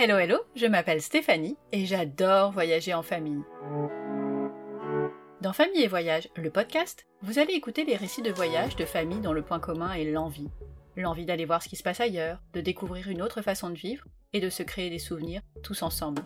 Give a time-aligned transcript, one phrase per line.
[0.00, 3.42] Hello hello, je m'appelle Stéphanie et j'adore voyager en famille.
[5.40, 9.22] Dans Famille et Voyage, le podcast, vous allez écouter les récits de voyage de familles
[9.22, 10.50] dont le point commun est l'envie.
[10.96, 14.04] L'envie d'aller voir ce qui se passe ailleurs, de découvrir une autre façon de vivre
[14.32, 16.22] et de se créer des souvenirs tous ensemble.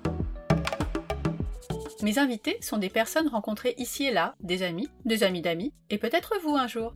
[2.03, 5.97] Mes invités sont des personnes rencontrées ici et là, des amis, des amis d'amis, et
[5.97, 6.93] peut-être vous un jour.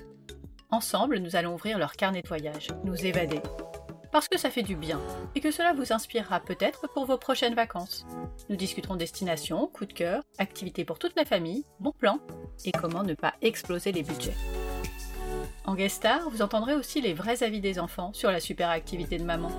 [0.71, 3.41] Ensemble, nous allons ouvrir leur carnet de voyage, nous évader.
[4.17, 4.99] Parce que ça fait du bien,
[5.35, 8.07] et que cela vous inspirera peut-être pour vos prochaines vacances.
[8.49, 12.21] Nous discuterons destination, coup de cœur, activités pour toute la famille, bons plans,
[12.65, 14.33] et comment ne pas exploser les budgets.
[15.67, 19.19] En guest star, vous entendrez aussi les vrais avis des enfants sur la super activité
[19.19, 19.51] de maman.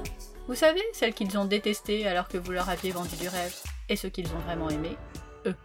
[0.47, 3.55] Vous savez, celles qu'ils ont détestées alors que vous leur aviez vendu du rêve,
[3.89, 4.97] et ceux qu'ils ont vraiment aimé,
[5.45, 5.55] eux.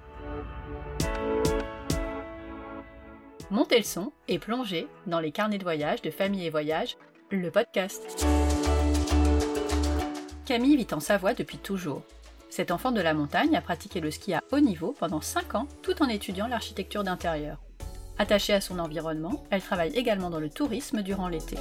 [3.48, 6.98] Montez le son et plongez dans les carnets de voyage de Famille et Voyage,
[7.30, 8.26] le podcast.
[10.44, 12.02] Camille vit en Savoie depuis toujours.
[12.50, 15.68] Cet enfant de la montagne a pratiqué le ski à haut niveau pendant 5 ans
[15.82, 17.58] tout en étudiant l'architecture d'intérieur.
[18.18, 21.56] Attachée à son environnement, elle travaille également dans le tourisme durant l'été.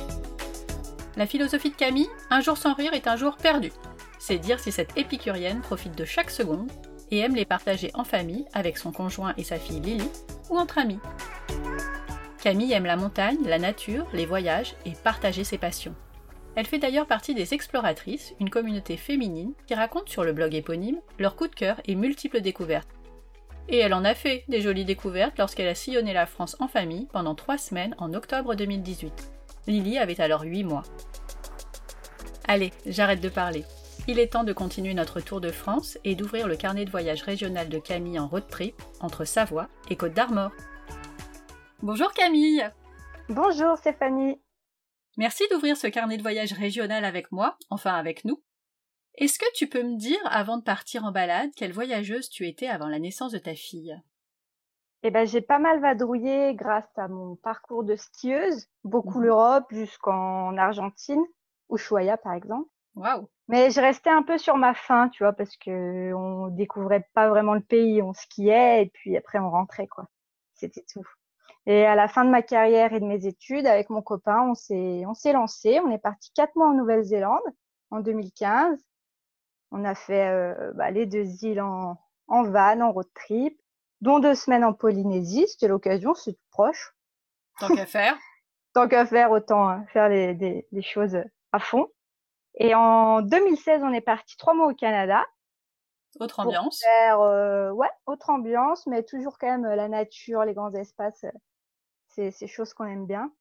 [1.15, 3.71] La philosophie de Camille, un jour sans rire est un jour perdu.
[4.19, 6.71] C'est dire si cette épicurienne profite de chaque seconde
[7.11, 10.09] et aime les partager en famille avec son conjoint et sa fille Lily
[10.49, 10.99] ou entre amis.
[12.41, 15.95] Camille aime la montagne, la nature, les voyages et partager ses passions.
[16.55, 20.99] Elle fait d'ailleurs partie des Exploratrices, une communauté féminine qui raconte sur le blog éponyme
[21.17, 22.89] leurs coups de cœur et multiples découvertes.
[23.69, 27.07] Et elle en a fait des jolies découvertes lorsqu'elle a sillonné la France en famille
[27.13, 29.31] pendant trois semaines en octobre 2018.
[29.67, 30.83] Lily avait alors 8 mois.
[32.47, 33.63] Allez, j'arrête de parler.
[34.07, 37.21] Il est temps de continuer notre tour de France et d'ouvrir le carnet de voyage
[37.21, 40.51] régional de Camille en road trip entre Savoie et Côte d'Armor.
[41.81, 42.67] Bonjour Camille
[43.29, 44.39] Bonjour Stéphanie
[45.17, 48.41] Merci d'ouvrir ce carnet de voyage régional avec moi, enfin avec nous.
[49.15, 52.67] Est-ce que tu peux me dire, avant de partir en balade, quelle voyageuse tu étais
[52.67, 54.01] avant la naissance de ta fille?
[55.03, 59.25] Eh ben, j'ai pas mal vadrouillé grâce à mon parcours de skieuse, beaucoup Mhm.
[59.25, 61.23] l'Europe jusqu'en Argentine,
[61.71, 62.69] Ushuaia par exemple.
[62.95, 67.07] Waouh Mais je restais un peu sur ma faim, tu vois, parce que on découvrait
[67.13, 70.05] pas vraiment le pays, on skiait et puis après on rentrait quoi.
[70.53, 71.05] C'était tout.
[71.67, 74.55] Et à la fin de ma carrière et de mes études, avec mon copain, on
[74.55, 75.79] s'est on s'est lancé.
[75.79, 77.41] On est parti quatre mois en Nouvelle-Zélande
[77.91, 78.79] en 2015.
[79.71, 83.59] On a fait euh, bah, les deux îles en, en van, en road trip,
[84.01, 85.47] dont deux semaines en Polynésie.
[85.47, 86.95] C'était l'occasion, c'est tout proche.
[87.59, 88.17] Tant qu'à faire
[88.73, 91.17] Tant qu'à faire, autant hein, faire les, des, des choses
[91.51, 91.87] à fond.
[92.55, 95.25] Et en 2016, on est parti trois mois au Canada
[96.19, 100.53] Autre ambiance faire euh, ouais autre ambiance, mais toujours quand même euh, la nature, les
[100.53, 101.25] grands espaces,
[102.13, 103.31] c'est c'est choses qu'on aime bien.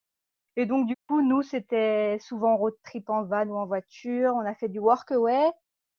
[0.56, 4.34] Et donc du coup, nous c'était souvent road trip en van ou en voiture.
[4.34, 5.50] On a fait du workaway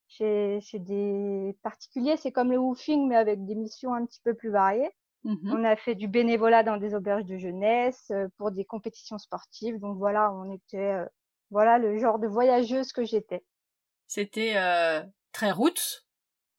[0.08, 2.18] chez chez des particuliers.
[2.18, 4.92] C'est comme le woofing mais avec des missions un petit peu plus variées.
[5.24, 5.52] Mhm.
[5.52, 9.80] On a fait du bénévolat dans des auberges de jeunesse euh, pour des compétitions sportives.
[9.80, 11.06] Donc voilà, on était euh,
[11.52, 13.44] voilà le genre de voyageuse que j'étais.
[14.08, 16.06] C'était euh, très roots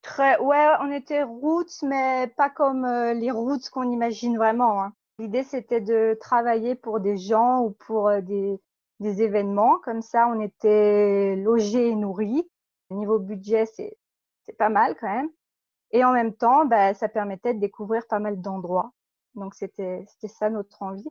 [0.02, 4.82] Très, ouais, on était roots, mais pas comme euh, les roots qu'on imagine vraiment.
[4.82, 4.94] hein.
[5.18, 8.60] L'idée, c'était de travailler pour des gens ou pour euh, des,
[9.00, 9.78] des événements.
[9.78, 12.48] Comme ça, on était logés et nourris.
[12.90, 13.96] Niveau budget, c'est,
[14.58, 15.30] pas mal quand même.
[15.92, 18.92] Et en même temps, bah, ça permettait de découvrir pas mal d'endroits.
[19.34, 21.08] Donc, c'était, ça notre envie.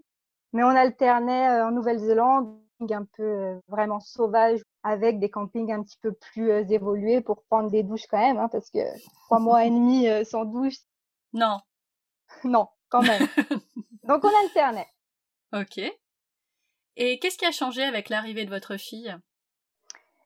[0.54, 2.58] Mais on alternait euh, en Nouvelle-Zélande
[2.90, 7.70] un peu euh, vraiment sauvage avec des campings un petit peu plus évolués pour prendre
[7.70, 8.80] des douches quand même, hein, parce que
[9.26, 10.78] trois mois et demi sans douche,
[11.34, 11.60] Non.
[12.44, 13.28] non, quand même.
[14.04, 14.88] Donc on alternait.
[15.54, 15.80] Ok.
[16.98, 19.16] Et qu'est-ce qui a changé avec l'arrivée de votre fille?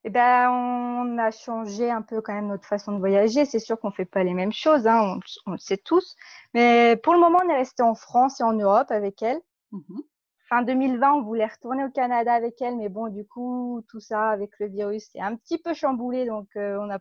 [0.03, 3.45] Eh ben, on a changé un peu quand même notre façon de voyager.
[3.45, 6.15] C'est sûr qu'on fait pas les mêmes choses, hein, on, on le sait tous.
[6.53, 9.41] Mais pour le moment, on est resté en France et en Europe avec elle.
[9.71, 10.03] Mhm.
[10.47, 14.29] Fin 2020, on voulait retourner au Canada avec elle, mais bon, du coup, tout ça
[14.29, 16.99] avec le virus, c'est un petit peu chamboulé, donc euh, on n'a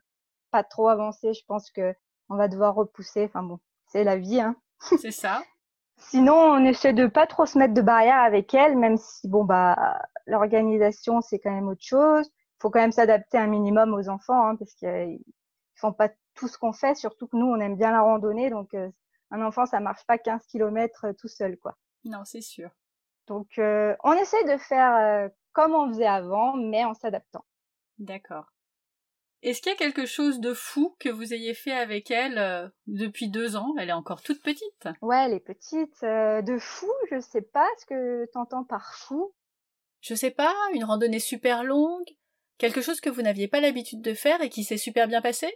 [0.50, 1.34] pas trop avancé.
[1.34, 1.94] Je pense que
[2.30, 3.24] on va devoir repousser.
[3.24, 4.56] Enfin bon, c'est la vie, hein.
[4.98, 5.42] C'est ça
[5.96, 9.44] Sinon, on essaie de pas trop se mettre de barrière avec elle, même si bon
[9.44, 12.26] bah l'organisation c'est quand même autre chose.
[12.26, 15.20] Il faut quand même s'adapter un minimum aux enfants, hein, parce qu'ils
[15.76, 16.94] font pas tout ce qu'on fait.
[16.94, 18.90] Surtout que nous, on aime bien la randonnée, donc euh,
[19.30, 21.76] un enfant ça marche pas 15 kilomètres tout seul, quoi.
[22.04, 22.70] Non, c'est sûr.
[23.26, 27.44] Donc, euh, on essaie de faire euh, comme on faisait avant, mais en s'adaptant.
[27.98, 28.46] D'accord.
[29.44, 32.66] Est-ce qu'il y a quelque chose de fou que vous ayez fait avec elle euh,
[32.86, 33.74] depuis deux ans?
[33.78, 34.88] Elle est encore toute petite.
[35.02, 39.34] Ouais, les petites, euh, de fou, je sais pas ce que t'entends par fou.
[40.00, 42.08] Je sais pas, une randonnée super longue,
[42.58, 45.48] Quelque chose que vous n'aviez pas l'habitude de faire et qui s'est super bien passé?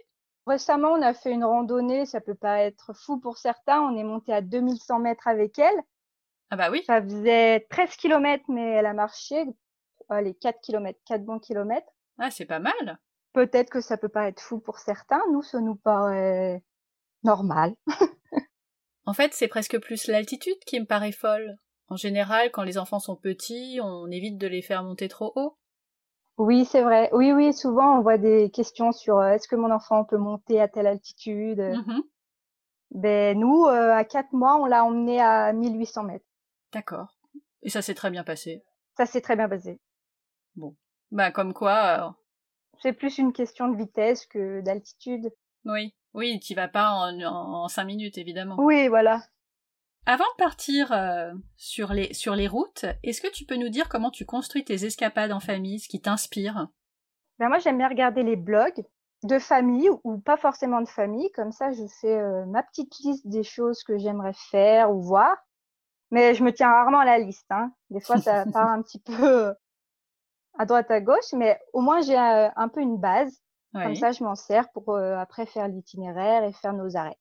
[0.45, 4.33] Récemment, on a fait une randonnée, ça peut paraître fou pour certains, on est monté
[4.33, 5.79] à 2100 mètres avec elle.
[6.49, 6.83] Ah bah oui.
[6.85, 9.45] Ça faisait 13 km, mais elle a marché,
[10.21, 11.87] les 4 km, 4 bons kilomètres.
[12.17, 12.99] Ah, c'est pas mal.
[13.33, 16.63] Peut-être que ça peut paraître fou pour certains, nous, ça nous paraît
[17.23, 17.73] normal.
[19.05, 21.57] en fait, c'est presque plus l'altitude qui me paraît folle.
[21.87, 25.57] En général, quand les enfants sont petits, on évite de les faire monter trop haut.
[26.37, 27.09] Oui, c'est vrai.
[27.11, 30.61] Oui, oui, souvent on voit des questions sur euh, est-ce que mon enfant peut monter
[30.61, 31.59] à telle altitude?
[31.59, 32.01] Mmh
[32.91, 36.25] ben, nous, euh, à quatre mois, on l'a emmené à 1800 mètres.
[36.73, 37.15] D'accord.
[37.61, 38.63] Et ça s'est très bien passé.
[38.97, 39.79] Ça s'est très bien passé.
[40.55, 40.75] Bon.
[41.11, 42.17] Bah, comme quoi.
[42.79, 45.31] Euh, c'est plus une question de vitesse que d'altitude.
[45.65, 48.55] Oui, oui, tu vas pas en, en, cinq minutes, évidemment.
[48.59, 49.21] Oui, voilà.
[50.05, 53.89] Avant de partir euh, sur, les, sur les routes, est-ce que tu peux nous dire
[53.89, 56.67] comment tu construis tes escapades en famille, ce qui t'inspire?
[57.37, 58.83] Ben Moi, j'aime bien regarder les blogs
[59.23, 61.29] de famille ou pas forcément de famille.
[61.33, 65.35] Comme ça, je fais euh, ma petite liste des choses que j'aimerais faire ou voir.
[66.11, 67.45] Mais je me tiens rarement à la liste.
[67.51, 67.71] Hein.
[67.89, 69.53] Des fois, ça part un petit peu
[70.59, 73.41] à droite à gauche, mais au moins j'ai euh, un peu une base.
[73.71, 77.19] Comme ça, je m'en sers pour après faire l'itinéraire et faire nos arrêts.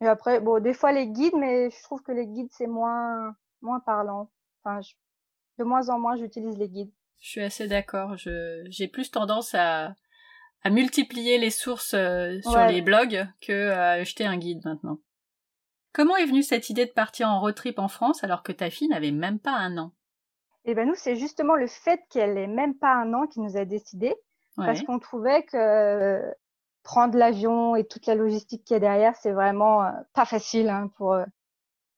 [0.00, 3.34] Et après, bon, des fois les guides, mais je trouve que les guides, c'est moins,
[3.60, 4.30] moins parlant.
[4.64, 4.80] Enfin,
[5.58, 6.92] de moins en moins, j'utilise les guides.
[7.20, 8.16] Je suis assez d'accord.
[8.16, 9.94] j'ai plus tendance à,
[10.62, 14.98] à multiplier les sources euh, sur les blogs que à acheter un guide maintenant.
[15.92, 18.68] Comment est venue cette idée de partir en road trip en France alors que ta
[18.68, 19.92] fille n'avait même pas un an?
[20.66, 23.56] Eh ben nous, c'est justement le fait qu'elle ait même pas un an qui nous
[23.56, 24.14] a décidé,
[24.56, 26.34] parce qu'on trouvait que
[26.86, 30.88] prendre l'avion et toute la logistique qui est derrière, c'est vraiment euh, pas facile hein,
[30.96, 31.24] pour euh,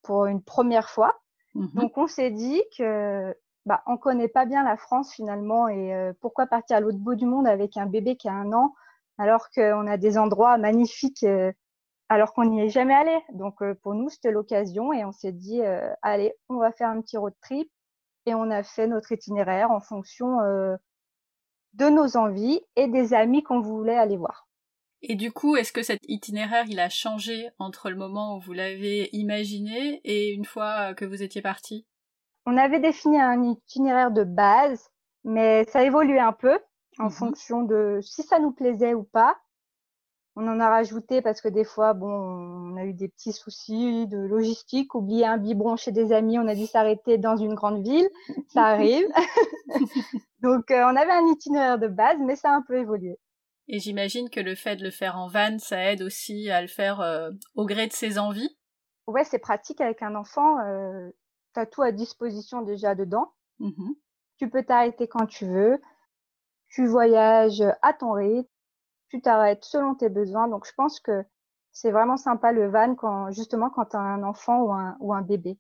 [0.03, 1.21] pour une première fois.
[1.55, 3.37] Mmh Donc on s'est dit que
[3.67, 7.17] bah on connaît pas bien la France finalement et euh, pourquoi partir à l'autre bout
[7.17, 8.75] du monde avec un bébé qui a un an
[9.19, 11.27] alors qu'on a des endroits magnifiques
[12.09, 13.19] alors qu'on n'y est jamais allé.
[13.35, 15.61] Donc pour nous c'était l'occasion et on s'est dit
[16.01, 17.71] allez on va faire un petit road trip
[18.29, 20.39] et on a fait notre itinéraire en fonction
[21.75, 24.49] de nos envies et des amis qu'on voulait aller voir.
[25.03, 28.53] Et du coup, est-ce que cet itinéraire, il a changé entre le moment où vous
[28.53, 31.87] l'avez imaginé et une fois que vous étiez parti?
[32.47, 34.91] On avait défini un itinéraire de base,
[35.23, 36.59] mais ça évoluait un peu
[36.99, 39.37] en mmh fonction de si ça nous plaisait ou pas.
[40.41, 44.07] On en a rajouté parce que des fois, bon, on a eu des petits soucis
[44.07, 47.83] de logistique, oublier un biberon chez des amis, on a dû s'arrêter dans une grande
[47.83, 48.09] ville,
[48.47, 49.09] ça arrive.
[50.41, 53.19] Donc, euh, on avait un itinéraire de base, mais ça a un peu évolué.
[53.67, 56.69] Et j'imagine que le fait de le faire en van, ça aide aussi à le
[56.69, 58.57] faire euh, au gré de ses envies.
[59.09, 60.61] Ouais, c'est pratique avec un enfant.
[60.61, 61.11] Euh,
[61.53, 63.33] tu as tout à disposition déjà dedans.
[63.59, 63.93] Mmh
[64.39, 65.83] tu peux t'arrêter quand tu veux.
[66.69, 68.49] Tu voyages à ton rythme.
[69.09, 70.49] Tu t'arrêtes selon tes besoins.
[70.49, 71.25] Donc, je pense que
[71.73, 75.15] c'est vraiment sympa le van quand, justement, quand tu as un enfant ou un, ou
[75.15, 75.59] un bébé.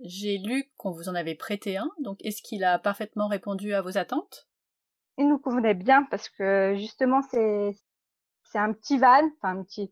[0.00, 1.90] J'ai lu qu'on vous en avait prêté un.
[2.00, 4.48] Donc, est-ce qu'il a parfaitement répondu à vos attentes?
[5.18, 7.74] Il nous convenait bien parce que justement c'est
[8.44, 9.90] c'est un petit van, enfin un petit,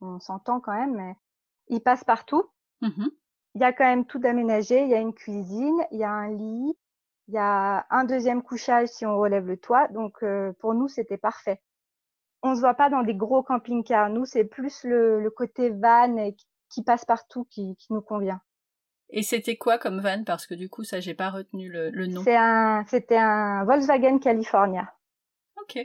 [0.00, 1.14] on s'entend quand même, mais
[1.68, 2.50] il passe partout.
[2.80, 3.08] Mmh
[3.54, 4.82] il y a quand même tout d'aménagé.
[4.82, 6.76] Il y a une cuisine, il y a un lit,
[7.28, 9.86] il y a un deuxième couchage si on relève le toit.
[9.88, 11.60] Donc euh, pour nous c'était parfait.
[12.46, 14.10] On se voit pas dans des gros camping-cars.
[14.10, 16.30] Nous c'est plus le, le, côté van
[16.68, 18.40] qui passe partout qui, qui nous convient.
[19.10, 20.24] Et c'était quoi comme van?
[20.24, 22.24] Parce que du coup, ça, j'ai pas retenu le, le nom.
[22.26, 24.92] Un, c'était un Volkswagen California.
[25.60, 25.78] Ok.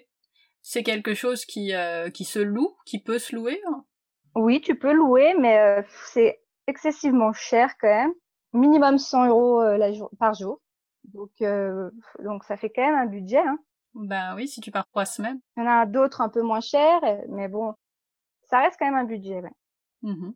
[0.61, 3.85] C'est quelque chose qui, euh, qui se loue, qui peut se louer hein?
[4.35, 8.13] Oui, tu peux louer, mais euh, c'est excessivement cher quand même.
[8.53, 10.59] Minimum 100 euros euh, la jour, par jour.
[11.05, 11.31] Donc,
[12.19, 13.39] donc ça fait quand même un budget.
[13.39, 13.57] Hein.
[13.93, 15.39] Ben oui, si tu pars trois semaines.
[15.57, 17.73] Il y en a d'autres un peu moins chers, mais bon,
[18.49, 19.41] ça reste quand même un budget.
[19.41, 19.51] Ouais.
[20.01, 20.31] Mmh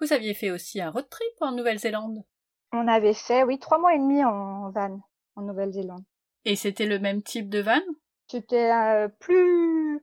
[0.00, 2.24] Vous aviez fait aussi un road trip en Nouvelle-Zélande?
[2.72, 5.00] On avait fait, oui, trois mois et demi en van,
[5.36, 6.04] en Nouvelle-Zélande.
[6.44, 7.80] Et c'était le même type de van?
[8.28, 10.02] C'était euh, plus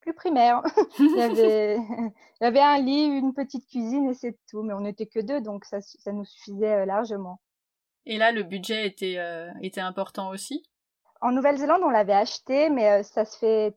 [0.00, 0.62] plus primaire.
[0.98, 1.76] il, y avait,
[2.40, 4.62] il y avait un lit, une petite cuisine et c'est tout.
[4.62, 7.40] Mais on n'était que deux, donc ça, ça nous suffisait euh, largement.
[8.06, 10.64] Et là, le budget était, euh, était important aussi?
[11.20, 13.76] En Nouvelle-Zélande, on l'avait acheté, mais ça se fait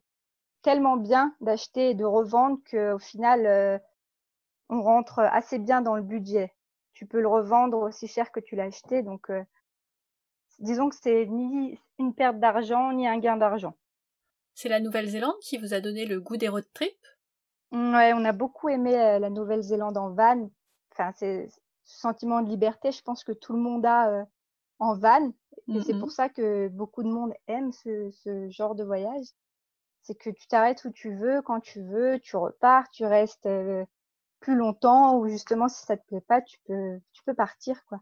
[0.62, 3.82] tellement bien d'acheter et de revendre qu'au final,
[4.70, 6.54] on rentre assez bien dans le budget
[6.94, 9.02] tu peux le revendre aussi cher que tu l'as acheté.
[9.02, 9.44] Donc, euh,
[10.60, 13.76] disons que c'est ni une perte d'argent, ni un gain d'argent.
[14.54, 16.96] C'est la Nouvelle-Zélande qui vous a donné le goût des road trips?
[17.72, 20.50] Ouais, on a beaucoup aimé euh, la Nouvelle-Zélande en van.
[20.92, 21.50] Enfin, c'est
[21.84, 24.26] ce sentiment de liberté, je pense que tout le monde a euh,
[24.78, 25.32] en van.
[25.68, 29.26] Et c'est pour ça que beaucoup de monde aime ce, ce genre de voyage.
[30.02, 33.48] C'est que tu t'arrêtes où tu veux, quand tu veux, tu repars, tu restes
[34.40, 38.00] plus longtemps ou justement si ça te plaît pas, tu peux, tu peux partir quoi.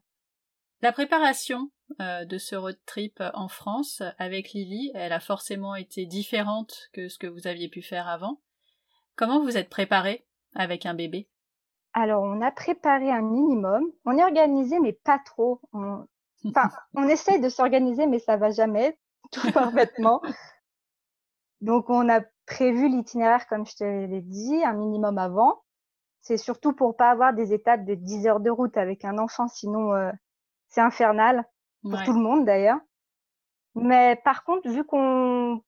[0.81, 6.89] La préparation de ce road trip en France avec Lily, elle a forcément été différente
[6.93, 8.41] que ce que vous aviez pu faire avant.
[9.15, 11.29] Comment vous êtes préparé avec un bébé?
[11.93, 13.84] Alors, on a préparé un minimum.
[14.05, 15.62] On est organisé, mais pas trop.
[15.74, 16.08] On...
[16.45, 18.98] Enfin, on essaye de s'organiser, mais ça va jamais
[19.31, 20.21] tout parfaitement.
[21.62, 25.63] Donc, on a prévu l'itinéraire, comme je te l'ai dit, un minimum avant.
[26.21, 29.48] C'est surtout pour pas avoir des étapes de 10 heures de route avec un enfant,
[29.48, 30.12] sinon euh,
[30.69, 31.45] c'est infernal
[31.81, 32.79] pour tout le monde d'ailleurs.
[33.74, 35.63] Mais par contre, vu qu'on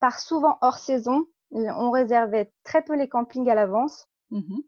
[0.00, 4.08] part souvent hors saison, on réservait très peu les campings à l'avance.
[4.30, 4.58] Mmh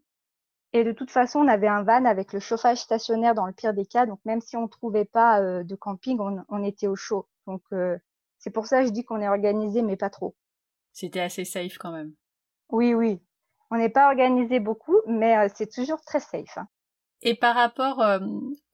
[0.73, 3.73] Et de toute façon, on avait un van avec le chauffage stationnaire dans le pire
[3.73, 4.05] des cas.
[4.05, 6.19] Donc même si on ne trouvait pas euh, de camping,
[6.49, 7.27] on, était au chaud.
[7.45, 7.97] Donc euh,
[8.37, 10.35] c'est pour ça que je dis qu'on est organisé, mais pas trop.
[10.91, 12.13] C'était assez safe quand même.
[12.69, 13.21] Oui, oui.
[13.71, 16.57] On n'est pas organisé beaucoup, mais euh, c'est toujours très safe.
[16.57, 16.67] Hein.
[17.21, 17.99] Et par rapport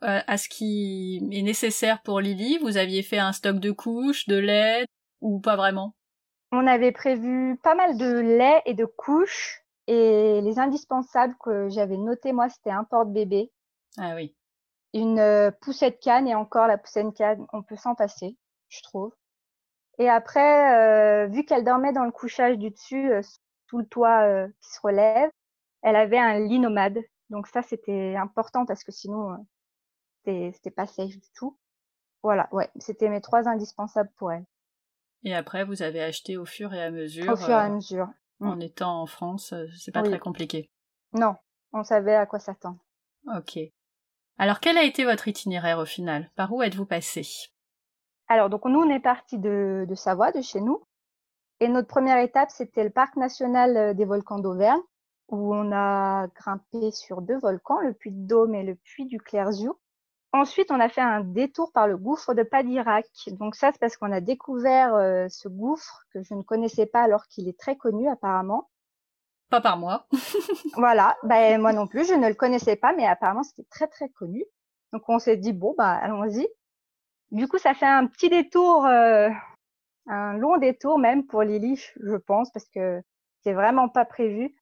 [0.01, 4.35] à ce qui est nécessaire pour Lily, vous aviez fait un stock de couches, de
[4.35, 4.85] lait
[5.21, 5.95] ou pas vraiment?
[6.51, 9.62] On avait prévu pas mal de lait et de couches.
[9.87, 13.51] Et les indispensables que j'avais noté moi, c'était un porte-bébé.
[13.97, 14.35] Ah oui.
[14.93, 18.37] Une poussette canne et encore la poussette canne, on peut s'en passer,
[18.69, 19.13] je trouve.
[19.97, 23.11] Et après, vu qu'elle dormait dans le couchage du dessus,
[23.67, 25.29] sous le toit qui se relève,
[25.81, 26.99] elle avait un lit nomade
[27.33, 29.31] donc ça, c'était important parce que sinon,
[30.27, 31.57] euh, c'était pas safe du tout.
[32.21, 34.45] Voilà, ouais, c'était mes trois indispensables pour elle.
[35.23, 37.33] Et après, vous avez acheté au fur et à mesure.
[37.33, 38.07] Au fur et à euh, mesure.
[38.43, 38.49] Mm.
[38.49, 40.69] En étant en France, euh, c'est pas très compliqué.
[41.13, 41.35] Non,
[41.71, 42.79] on savait à quoi s'attendre.
[43.35, 43.57] Ok.
[44.37, 46.29] Alors, quel a été votre itinéraire au final?
[46.35, 47.25] Par où êtes-vous passé?
[48.27, 50.83] Alors, donc nous, on est parti de, de Savoie, de chez nous.
[51.59, 54.81] Et notre première étape, c'était le parc national des volcans d'Auvergne
[55.29, 59.19] où on a grimpé sur deux volcans, le puy de Dôme et le puy du
[59.19, 59.77] Clairziou.
[60.35, 63.05] Ensuite, on a fait un détour par le gouffre de Padirac.
[63.27, 67.03] Donc ça, c'est parce qu'on a découvert euh, ce gouffre que je ne connaissais pas
[67.03, 68.71] alors qu'il est très connu apparemment.
[69.51, 70.07] Pas par moi.
[70.75, 74.09] voilà, ben, moi non plus, je ne le connaissais pas, mais apparemment c'était très très
[74.09, 74.43] connu.
[74.91, 76.47] Donc on s'est dit bon bah allons-y.
[77.29, 79.29] Du coup, ça fait un petit détour, euh,
[80.07, 83.03] un long détour même pour Lily, je pense, parce que
[83.43, 84.55] c'est vraiment pas prévu.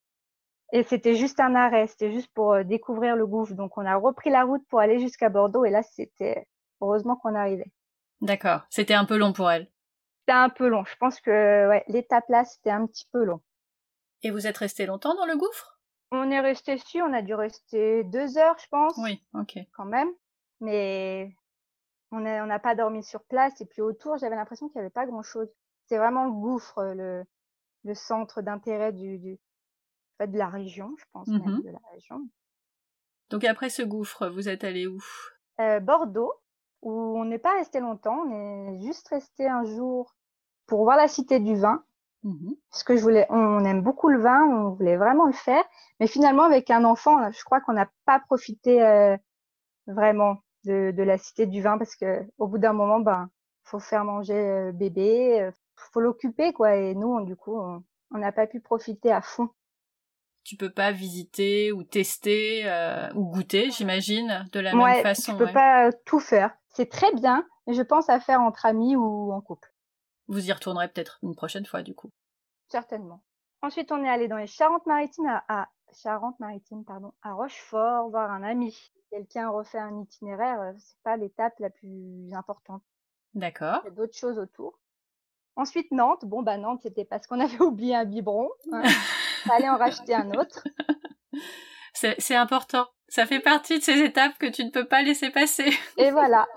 [0.74, 3.54] Et c'était juste un arrêt, c'était juste pour euh, découvrir le gouffre.
[3.54, 6.48] Donc on a repris la route pour aller jusqu'à Bordeaux et là c'était
[6.80, 7.72] heureusement qu'on arrivait.
[8.22, 9.70] D'accord, c'était un peu long pour elle.
[10.22, 10.86] C'était un peu long.
[10.86, 13.42] Je pense que ouais, l'étape là c'était un petit peu long.
[14.24, 15.80] Et vous êtes resté longtemps dans le gouffre?
[16.12, 18.98] On est resté dessus, on a dû rester deux heures, je pense.
[18.98, 19.58] Oui, ok.
[19.74, 20.10] Quand même,
[20.60, 21.36] mais
[22.12, 24.90] on n'a on pas dormi sur place et puis autour j'avais l'impression qu'il n'y avait
[24.90, 25.50] pas grand chose.
[25.88, 27.26] C'est vraiment le gouffre, le,
[27.84, 29.40] le centre d'intérêt du, du,
[30.28, 32.28] de la région, je pense mmh de la région.
[33.30, 35.00] Donc après ce gouffre, vous êtes allé où?
[35.60, 36.34] Euh, Bordeaux,
[36.82, 40.16] où on n'est pas resté longtemps, on est juste resté un jour
[40.68, 41.84] pour voir la cité du vin.
[42.24, 45.64] Mmh Parce que je voulais, on aime beaucoup le vin, on voulait vraiment le faire,
[46.00, 49.18] mais finalement avec un enfant, je crois qu'on n'a pas profité euh,
[49.88, 53.30] vraiment de, de, la cité du vin parce que au bout d'un moment, ben,
[53.64, 56.76] faut faire manger euh, bébé, faut l'occuper quoi.
[56.76, 59.50] Et nous, du coup, on n'a pas pu profiter à fond
[60.44, 65.34] tu peux pas visiter ou tester euh, ou goûter, j'imagine, de la même façon.
[65.34, 66.52] Tu peux pas tout faire.
[66.70, 69.74] C'est très bien, mais je pense à faire entre amis ou en couple.
[70.28, 72.12] Vous y retournerez peut-être une prochaine fois, du coup.
[72.70, 73.22] Certainement.
[73.62, 78.76] Ensuite, on est allé dans les Charentes-Maritimes à, Charentes-Maritimes, pardon, à Rochefort, voir un ami.
[79.10, 82.82] Quelqu'un refait un itinéraire, euh, c'est pas l'étape la plus importante.
[83.34, 83.82] D'accord.
[83.84, 84.80] Il y a d'autres choses autour.
[85.58, 86.26] Ensuite, Nantes.
[86.26, 88.50] Bon, bah, Nantes, c'était parce qu'on avait oublié un biberon.
[88.72, 88.84] Hein.
[89.48, 90.64] Fallait en racheter un autre.
[91.94, 92.86] C'est important.
[93.08, 95.70] Ça fait partie de ces étapes que tu ne peux pas laisser passer.
[95.98, 96.48] Et voilà.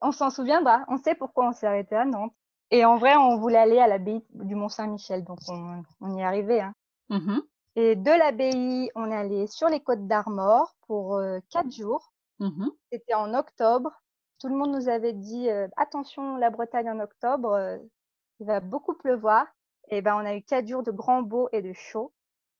[0.00, 0.84] On s'en souviendra.
[0.88, 2.34] On sait pourquoi on s'est arrêté à Nantes.
[2.70, 6.60] Et en vrai, on voulait aller à l'abbaye du Mont-Saint-Michel, donc on, y est arrivé.
[6.60, 6.74] Hein.
[7.10, 7.38] Mmh
[7.76, 12.12] Et de l'abbaye, on est allé sur les côtes d'Armor pour euh, quatre jours.
[12.40, 14.02] Mmh C'était en octobre.
[14.40, 17.78] Tout le monde nous avait dit euh, attention, la Bretagne en octobre, euh,
[18.40, 19.46] il va beaucoup pleuvoir.
[19.88, 22.12] Et ben, on a eu quatre jours de grand beau et de chaud.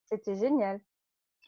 [0.06, 0.80] C'était génial.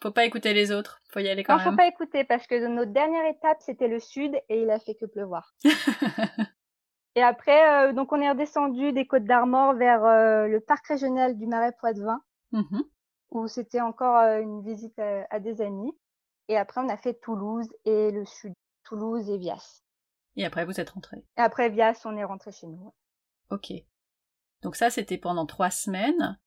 [0.03, 1.71] Faut pas écouter les autres, faut y aller quand non, même.
[1.73, 4.95] faut pas écouter parce que notre dernière étape c'était le sud et il a fait
[4.95, 5.55] que pleuvoir.
[7.17, 11.37] et après, euh, donc on est redescendu des Côtes d'Armor vers euh, le parc régional
[11.37, 12.21] du Marais Poitevin,
[12.53, 12.81] mmh
[13.31, 15.93] où c'était encore euh, une visite à, des amis.
[16.49, 18.55] Et après, on a fait Toulouse et le sud,
[18.85, 19.83] Toulouse et Vias.
[20.37, 21.19] Et après, vous êtes rentré.
[21.37, 22.95] Et après, Vias, on est rentré chez nous.
[23.51, 23.71] Ok.
[24.63, 26.39] Donc ça, c'était pendant trois semaines.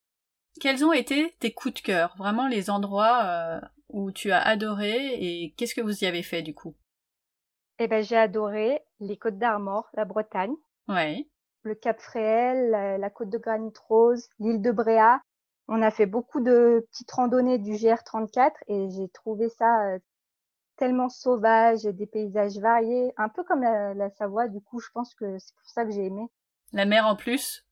[0.60, 2.16] Quels ont été tes coups de cœur?
[2.18, 6.42] Vraiment les endroits euh, où tu as adoré et qu'est-ce que vous y avez fait
[6.42, 6.76] du coup?
[7.80, 10.54] Eh ben, j'ai adoré les Côtes d'Armor, la Bretagne.
[10.88, 11.28] Ouais.
[11.64, 15.22] Le Cap Fréhel, la, la côte de Granit Rose, l'île de Bréa.
[15.68, 20.00] On a fait beaucoup de petites randonnées du GR34 et j'ai trouvé ça euh,
[20.76, 24.48] tellement sauvage, des paysages variés, un peu comme la, la Savoie.
[24.48, 26.28] Du coup, je pense que c'est pour ça que j'ai aimé.
[26.74, 27.64] La mer en plus?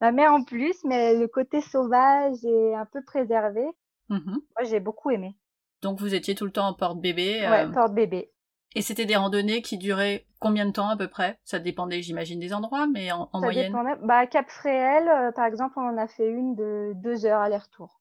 [0.00, 3.64] La mer en plus, mais le côté sauvage et un peu préservé.
[4.08, 4.40] Mhm.
[4.56, 5.36] Moi, j'ai beaucoup aimé.
[5.82, 7.44] Donc vous étiez tout le temps en porte-bébé.
[7.46, 8.30] euh, Ouais, porte-bébé.
[8.74, 11.38] Et c'était des randonnées qui duraient combien de temps à peu près?
[11.44, 13.72] Ça dépendait, j'imagine, des endroits, mais en, en Ça moyenne?
[13.72, 13.96] dépendait.
[14.02, 18.00] Bah, Cap Fréhel, euh, par exemple, on en a fait une de deux heures aller-retour.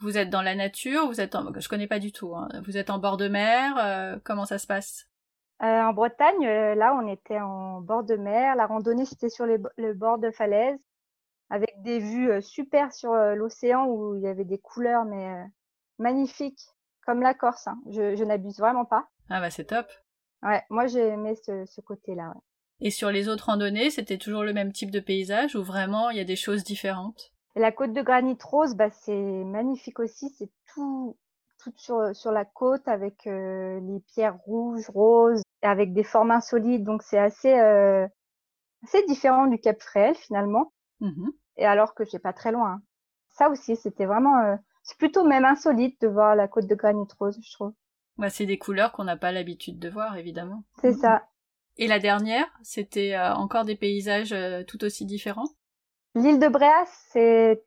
[0.00, 1.52] Vous êtes dans la nature, vous êtes en...
[1.56, 2.34] je connais pas du tout.
[2.34, 2.48] hein.
[2.66, 5.06] Vous êtes en bord de mer, euh, comment ça se passe?
[5.62, 8.56] Euh, en Bretagne, là, on était en bord de mer.
[8.56, 10.80] La randonnée, c'était sur les, le bord de falaise,
[11.52, 15.28] avec des vues euh, super sur euh, l'océan où il y avait des couleurs, mais
[15.28, 15.44] euh,
[15.98, 16.66] magnifiques,
[17.06, 17.66] comme la Corse.
[17.68, 17.78] hein.
[17.90, 19.06] Je, je n'abuse vraiment pas.
[19.28, 19.86] Ah bah c'est top.
[20.42, 22.28] Ouais, moi, j'ai aimé ce, ce côté-là.
[22.34, 22.40] ouais.
[22.80, 26.16] Et sur les autres randonnées, c'était toujours le même type de paysage ou vraiment il
[26.16, 27.32] y a des choses différentes?
[27.54, 30.30] Et la côte de granit rose, bah, c'est magnifique aussi.
[30.38, 31.16] C'est tout,
[31.62, 36.82] tout sur, sur la côte avec euh, les pierres rouges, roses, avec des formes insolites.
[36.82, 38.06] Donc, c'est assez, euh,
[38.84, 40.72] assez différent du Cap Fréhel finalement.
[41.00, 41.32] Mhm.
[41.56, 42.82] Et alors que c'est pas très loin.
[43.30, 47.08] Ça aussi, c'était vraiment, euh, c'est plutôt même insolite de voir la côte de granit
[47.18, 47.72] rose, je trouve.
[48.18, 50.64] Bah, C'est des couleurs qu'on n'a pas l'habitude de voir, évidemment.
[50.80, 51.26] C'est ça.
[51.78, 55.48] Et la dernière, c'était euh, encore des paysages euh, tout aussi différents?
[56.14, 57.64] L'île de Bréas, c'est,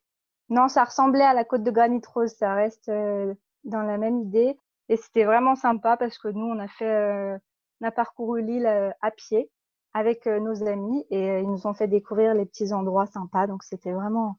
[0.49, 2.35] non, ça ressemblait à la côte de granit rose.
[2.37, 4.59] Ça reste euh, dans la même idée.
[4.89, 7.37] Et c'était vraiment sympa parce que nous, on a fait, euh,
[7.81, 9.49] on a parcouru l'île à pied
[9.95, 13.47] avec euh, nos amis et euh, ils nous ont fait découvrir les petits endroits sympas.
[13.47, 14.37] Donc c'était vraiment,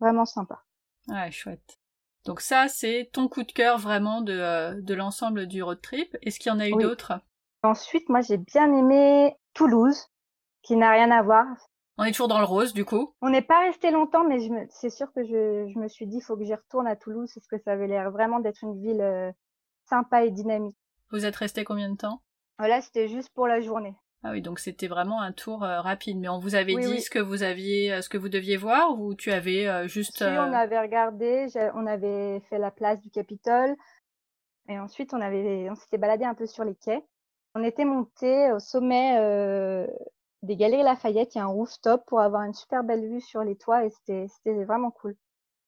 [0.00, 0.62] vraiment sympa.
[1.08, 1.78] Ouais, chouette.
[2.26, 6.16] Donc ça, c'est ton coup de cœur vraiment de, euh, de l'ensemble du road trip.
[6.22, 6.82] Est-ce qu'il y en a eu Oui.
[6.82, 7.20] d'autres?
[7.62, 10.08] Ensuite, moi, j'ai bien aimé Toulouse,
[10.62, 11.46] qui n'a rien à voir.
[11.98, 13.14] On est toujours dans le rose, du coup.
[13.22, 16.16] On n'est pas resté longtemps, mais me- c'est sûr que je, je me suis dit,
[16.18, 18.80] il faut que j'y retourne à Toulouse, parce que ça avait l'air vraiment d'être une
[18.82, 19.30] ville euh,
[19.88, 20.76] sympa et dynamique.
[21.10, 22.22] Vous êtes resté combien de temps?
[22.58, 23.94] Voilà, c'était juste pour la journée.
[24.26, 26.18] Ah oui, donc c'était vraiment un tour euh, rapide.
[26.18, 27.00] Mais on vous avait Oui, dit oui.
[27.00, 30.18] ce que vous aviez, euh, ce que vous deviez voir ou tu avais euh, juste.
[30.18, 33.76] Si on avait regardé, on avait fait la place du Capitole,
[34.68, 37.04] et ensuite on avait, on s'était baladé un peu sur les quais.
[37.54, 39.86] On était monté au sommet euh,
[40.42, 43.44] des Galeries Lafayette, il y a un rooftop pour avoir une super belle vue sur
[43.44, 45.14] les toits, et c'était, c'était vraiment cool.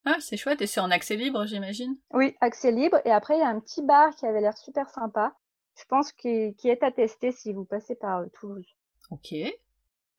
[0.05, 1.95] Ah, c'est chouette et c'est en accès libre, j'imagine?
[2.11, 2.99] Oui, accès libre.
[3.05, 5.33] Et après, il y a un petit bar qui avait l'air super sympa.
[5.79, 8.67] Je pense qu'il qui est à tester si vous passez par euh, Toulouse.
[9.11, 9.33] Ok.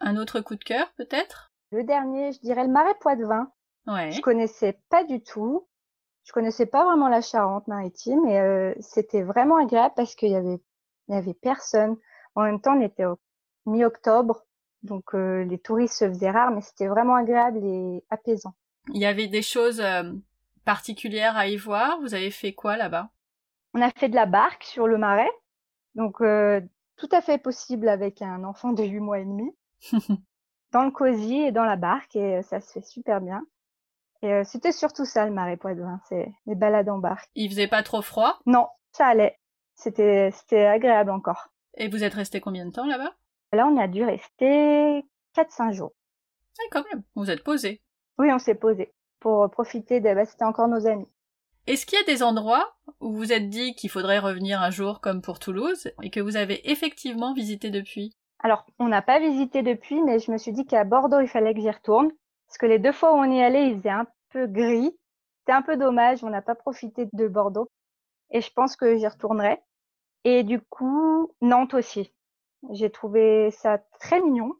[0.00, 1.52] Un autre coup de cœur, peut-être?
[1.70, 3.52] Le dernier, je dirais le Marais Poitevin.
[3.86, 4.10] Ouais.
[4.10, 5.66] Je connaissais pas du tout.
[6.24, 10.60] Je connaissais pas vraiment la Charente-Maritime et euh, c'était vraiment agréable parce qu'il y avait,
[11.08, 11.96] il y avait personne.
[12.34, 13.18] En même temps, on était au
[13.66, 14.44] mi-octobre,
[14.82, 18.54] donc euh, les touristes se faisaient rares, mais c'était vraiment agréable et apaisant.
[18.92, 20.12] Il y avait des choses euh,
[20.64, 22.00] particulières à y voir?
[22.00, 23.10] Vous avez fait quoi là-bas?
[23.74, 25.30] On a fait de la barque sur le marais,
[25.94, 26.60] donc euh,
[26.96, 29.50] tout à fait possible avec un enfant de 8 mois et demi,
[30.72, 33.42] dans le cosy et dans la barque, et euh, ça se fait super bien.
[34.22, 37.30] Et euh, c'était surtout ça le marais Poitevin, c'est les balades en barque.
[37.34, 38.38] Il faisait pas trop froid?
[38.46, 39.38] Non, ça allait.
[39.74, 41.48] C'était c'était agréable encore.
[41.74, 43.14] et vous êtes resté combien de temps là-bas?
[43.52, 45.92] Là, on a dû rester 4-5 jours.
[46.58, 47.02] Ah, quand même.
[47.16, 47.80] Vous êtes posé.
[48.18, 50.14] Oui, on s'est posé pour profiter de...
[50.14, 51.08] Bah, c'était encore nos amis.
[51.70, 54.70] Est-ce qu'il y a des endroits où vous vous êtes dit qu'il faudrait revenir un
[54.70, 58.12] jour comme pour Toulouse et que vous avez effectivement visité depuis?
[58.40, 61.54] Alors, on n'a pas visité depuis, mais je me suis dit qu'à Bordeaux, il fallait
[61.54, 62.10] que j'y retourne.
[62.48, 64.98] Parce que les deux fois où on y allait, il faisait un peu gris.
[65.38, 67.70] C'était un peu dommage, on n'a pas profité de Bordeaux.
[68.32, 69.60] Et je pense que j'y retournerai.
[70.24, 72.12] Et du coup, Nantes aussi.
[72.72, 74.54] J'ai trouvé ça très mignon.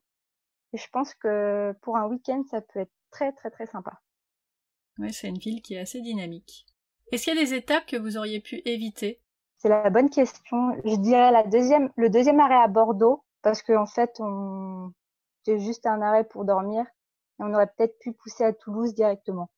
[0.75, 4.01] Et je pense que pour un week-end, ça peut être très, très, très sympa.
[4.99, 6.67] Oui, c'est une ville qui est assez dynamique.
[7.13, 9.21] Est-ce qu'il y a des étapes que vous auriez pu éviter?
[9.59, 10.77] C'est la bonne question.
[10.85, 14.93] Je dirais la deuxième, le deuxième arrêt à Bordeaux, parce qu'en fait, on,
[15.45, 16.83] c'est juste un arrêt pour dormir.
[16.83, 19.51] Et on aurait peut-être pu pousser à Toulouse directement.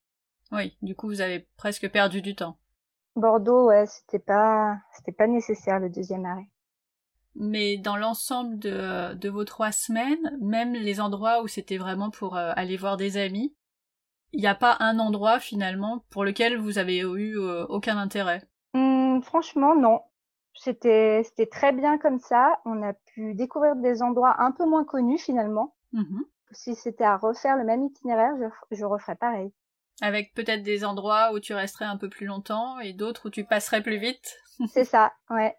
[0.51, 2.59] Oui, du coup, vous avez presque perdu du temps.
[3.17, 6.49] Bordeaux, ouais, c'était pas, c'était pas nécessaire le deuxième arrêt.
[7.35, 12.37] Mais dans l'ensemble de, de vos trois semaines, même les endroits où c'était vraiment pour
[12.37, 13.55] euh, aller voir des amis,
[14.33, 18.43] il n'y a pas un endroit finalement pour lequel vous avez eu euh, aucun intérêt?
[18.75, 20.01] Hum, franchement, non.
[20.55, 22.61] C'était très bien comme ça.
[22.65, 25.75] On a pu découvrir des endroits un peu moins connus finalement.
[25.93, 26.25] Mhm.
[26.51, 29.51] Si c'était à refaire le même itinéraire, je, je referais pareil.
[30.01, 33.45] Avec peut-être des endroits où tu resterais un peu plus longtemps et d'autres où tu
[33.45, 34.37] passerais plus vite.
[34.69, 35.57] C'est ça, ouais,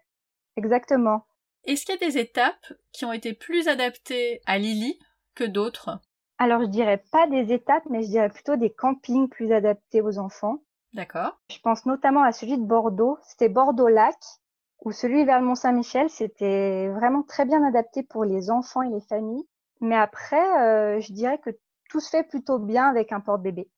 [0.56, 1.26] exactement.
[1.64, 4.98] Est-ce qu'il y a des étapes qui ont été plus adaptées à Lily
[5.34, 5.98] que d'autres?
[6.38, 10.18] Alors je dirais pas des étapes, mais je dirais plutôt des campings plus adaptés aux
[10.18, 10.58] enfants.
[10.92, 11.38] D'accord.
[11.50, 13.18] Je pense notamment à celui de Bordeaux.
[13.22, 14.16] C'était Bordeaux-Lac,
[14.84, 16.08] ou celui vers le Mont-Saint-Michel.
[16.10, 19.44] C'était vraiment très bien adapté pour les enfants et les familles.
[19.80, 21.50] Mais après, euh, je dirais que
[21.90, 23.68] tout se fait plutôt bien avec un porte-bébé.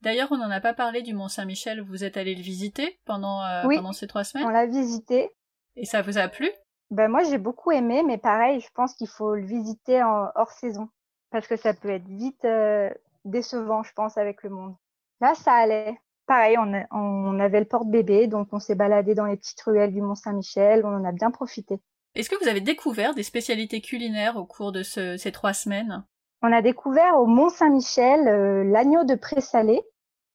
[0.00, 1.80] D'ailleurs, on n'en a pas parlé du Mont-Saint-Michel.
[1.80, 3.76] Vous êtes allé le visiter pendant, euh, Oui.
[3.76, 5.30] pendant ces trois On semaines l'a visité.
[5.76, 6.50] Et ça vous a plu?
[6.90, 10.50] Ben moi, j'ai beaucoup aimé, mais pareil, je pense qu'il faut le visiter en hors
[10.50, 10.88] saison
[11.30, 12.90] parce que ça peut être vite euh,
[13.24, 14.74] décevant, je pense, avec le monde.
[15.20, 15.98] Là, ça allait.
[16.26, 19.92] Pareil, on, a- on avait le porte-bébé, donc on s'est baladé dans les petites ruelles
[19.92, 20.84] du Mont-Saint-Michel.
[20.84, 21.80] On en a bien profité.
[22.14, 26.04] Est-ce que vous avez découvert des spécialités culinaires au cours de ce- ces trois semaines?
[26.42, 29.82] On a découvert au Mont-Saint-Michel euh, l'agneau de présalé.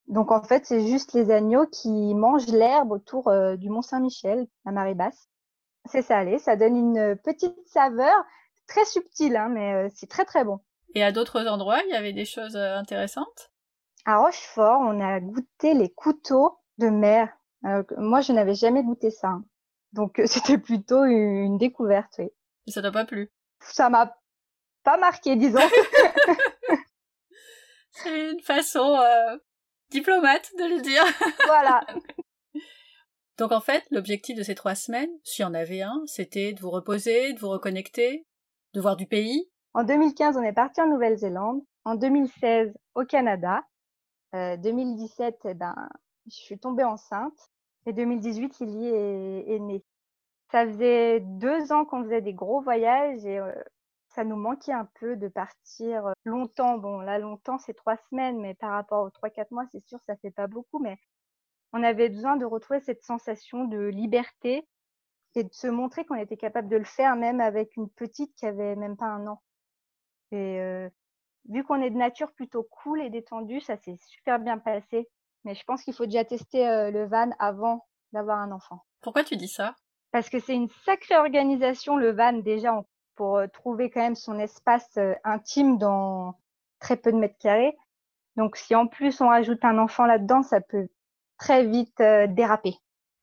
[0.08, 4.71] Donc en fait, c'est juste les agneaux qui mangent l'herbe autour euh, du Mont-Saint-Michel, à
[4.71, 5.29] marée basse.
[5.86, 8.15] C'est salé, ça donne une petite saveur
[8.67, 10.60] très subtile, hein, mais c'est très très bon.
[10.95, 13.51] Et à d'autres endroits, il y avait des choses euh, intéressantes?
[14.06, 17.29] À Rochefort, on a goûté les couteaux de mer.
[17.63, 19.39] Alors que moi, je n'avais jamais goûté ça.
[19.93, 22.13] Donc euh, c'était plutôt une, une découverte.
[22.19, 22.29] Oui.
[22.67, 23.32] Et ça t'a pas plu?
[23.60, 24.15] Ça m'a
[24.84, 25.60] pas marqué, disons.
[27.91, 29.38] C'est une façon euh,
[29.89, 31.03] diplomate de le dire.
[31.45, 31.86] voilà.
[33.38, 36.60] Donc en fait, l'objectif de ces trois semaines, s'il y en avait un, c'était de
[36.60, 38.27] vous reposer, de vous reconnecter,
[38.73, 39.49] de voir du pays.
[39.75, 41.63] En 2015, on est parti en Nouvelle-Zélande.
[41.83, 43.63] En 2016, au Canada.
[44.36, 45.75] Euh, 2017, eh ben,
[46.27, 47.51] je suis tombée enceinte.
[47.88, 49.83] Et 2018, Lily est, est née.
[50.51, 53.51] Ça faisait deux ans qu'on faisait des gros voyages et euh,
[54.09, 56.77] ça nous manquait un peu de partir euh, longtemps.
[56.77, 59.99] Bon, là, longtemps, c'est trois semaines, mais par rapport aux trois, quatre mois, c'est sûr,
[60.01, 60.77] ça fait pas beaucoup.
[60.77, 60.97] Mais
[61.73, 64.67] on avait besoin de retrouver cette sensation de liberté
[65.33, 68.45] et de se montrer qu'on était capable de le faire même avec une petite qui
[68.45, 69.41] avait même pas un an.
[70.34, 70.89] Et
[71.48, 75.08] vu qu'on est de nature plutôt cool et détendue, ça s'est super bien passé.
[75.46, 78.84] Mais je pense qu'il faut déjà tester le van avant d'avoir un enfant.
[79.02, 79.76] Pourquoi tu dis ça?
[80.12, 82.84] Parce que c'est une sacrée organisation, le van, déjà,
[83.15, 86.36] pour trouver quand même son espace intime dans
[86.80, 87.76] très peu de mètres carrés.
[88.36, 90.88] Donc, si en plus on ajoute un enfant là-dedans, ça peut
[91.38, 92.76] très vite déraper.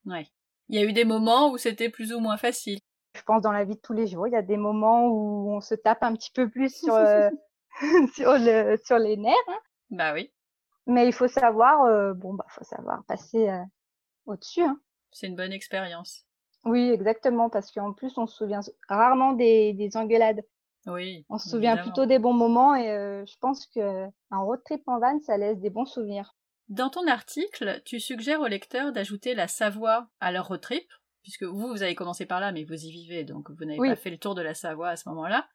[0.05, 0.27] Ouais.
[0.69, 2.79] Il y a eu des moments où c'était plus ou moins facile.
[3.13, 5.51] Je pense dans la vie de tous les jours, il y a des moments où
[5.51, 7.29] on se tape un petit peu plus sur, euh,
[8.13, 9.35] sur, le, sur les nerfs.
[9.47, 9.59] hein.
[9.89, 10.31] Bah oui,
[10.87, 13.63] Mais il faut savoir, euh, bon, bah, faut savoir passer euh,
[14.25, 14.63] au-dessus.
[14.63, 14.79] Hein.
[15.11, 16.25] c'est une bonne expérience.
[16.63, 20.41] Oui, exactement, parce qu'en plus, on se souvient rarement des, des engueulades.
[20.85, 21.25] Oui.
[21.29, 21.91] On se souvient évidemment.
[21.91, 22.85] plutôt des bons moments et
[23.25, 26.35] je pense que un road trip en van, ça laisse des bons souvenirs.
[26.69, 30.87] Dans ton article, tu suggères aux lecteurs d'ajouter la Savoie à leur road trip,
[31.23, 33.89] puisque vous, vous avez commencé par là, mais vous y vivez, donc vous n'avez Oui.
[33.89, 35.47] pas fait le tour de la Savoie à ce moment-là.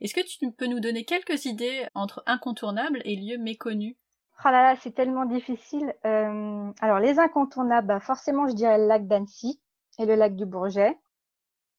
[0.00, 3.96] Est-ce que tu peux nous donner quelques idées entre incontournables et lieux méconnus?
[4.44, 5.94] Oh là là, c'est tellement difficile.
[6.04, 9.60] Euh, alors, les incontournables, bah, forcément, je dirais le lac d'Annecy
[9.98, 10.98] et le lac du Bourget.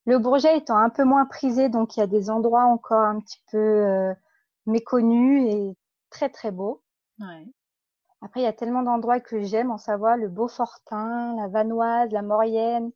[0.06, 3.20] Le Bourget étant un peu moins prisé, donc il y a des endroits encore un
[3.20, 4.14] petit peu euh,
[4.66, 5.78] méconnus et
[6.10, 6.84] très très beaux.
[7.20, 7.46] Ouais.
[8.22, 12.22] Après, il y a tellement d'endroits que j'aime en Savoie, le Beaufortin, la Vanoise, la
[12.22, 12.92] Maurienne.